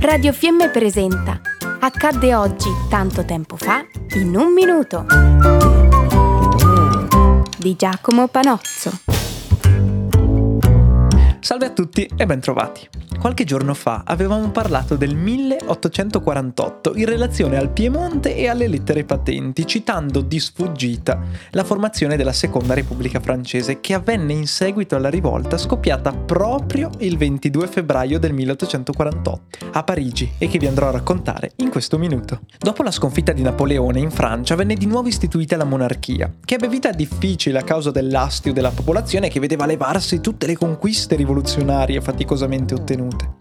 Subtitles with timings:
[0.00, 1.40] Radio Fiemme presenta
[1.78, 3.84] Accadde oggi, tanto tempo fa,
[4.14, 5.04] in un minuto.
[7.58, 9.19] Di Giacomo Panozzo.
[11.50, 12.88] Salve a tutti e bentrovati.
[13.18, 19.66] Qualche giorno fa avevamo parlato del 1848 in relazione al Piemonte e alle lettere patenti,
[19.66, 21.20] citando di sfuggita
[21.50, 27.18] la formazione della Seconda Repubblica Francese che avvenne in seguito alla rivolta scoppiata proprio il
[27.18, 32.42] 22 febbraio del 1848 a Parigi e che vi andrò a raccontare in questo minuto.
[32.58, 36.68] Dopo la sconfitta di Napoleone in Francia venne di nuovo istituita la monarchia, che ebbe
[36.68, 41.38] vita difficile a causa dell'astio della popolazione che vedeva levarsi tutte le conquiste rivoluzionarie
[42.00, 43.38] faticosamente ottenute.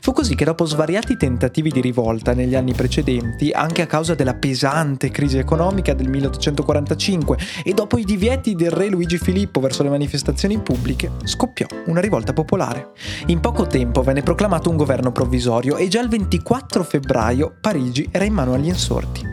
[0.00, 4.34] Fu così che dopo svariati tentativi di rivolta negli anni precedenti, anche a causa della
[4.34, 9.90] pesante crisi economica del 1845 e dopo i divieti del re Luigi Filippo verso le
[9.90, 12.92] manifestazioni pubbliche, scoppiò una rivolta popolare.
[13.26, 18.24] In poco tempo venne proclamato un governo provvisorio e già il 24 febbraio Parigi era
[18.24, 19.29] in mano agli insorti.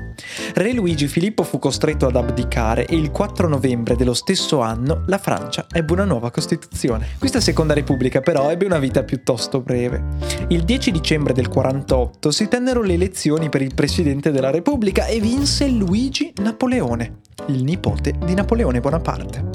[0.53, 5.17] Re Luigi Filippo fu costretto ad abdicare e il 4 novembre dello stesso anno la
[5.17, 7.09] Francia ebbe una nuova Costituzione.
[7.17, 10.03] Questa seconda repubblica però ebbe una vita piuttosto breve.
[10.49, 15.19] Il 10 dicembre del 48 si tennero le elezioni per il Presidente della Repubblica e
[15.19, 19.46] vinse Luigi Napoleone, il nipote di Napoleone Bonaparte.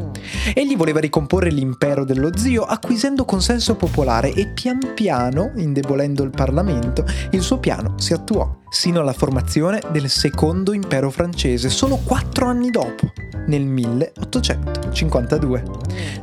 [0.55, 7.05] Egli voleva ricomporre l'impero dello zio acquisendo consenso popolare e pian piano, indebolendo il Parlamento,
[7.31, 12.71] il suo piano si attuò, sino alla formazione del secondo impero francese, solo quattro anni
[12.71, 13.13] dopo,
[13.47, 15.65] nel 1852.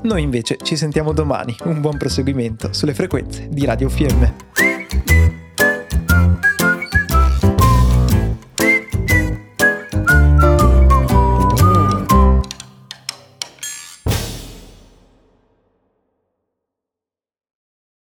[0.03, 4.78] Noi invece ci sentiamo domani, un buon proseguimento sulle frequenze di Radio Fiemme.